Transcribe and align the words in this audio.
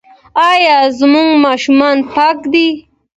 ایا 0.47 0.77
ماشومان 1.43 1.97
مو 2.01 2.07
پاک 2.13 2.37
دي؟ 2.51 2.67